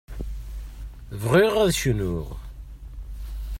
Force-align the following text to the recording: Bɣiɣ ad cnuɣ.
Bɣiɣ 1.21 1.53
ad 1.63 1.71
cnuɣ. 1.79 2.27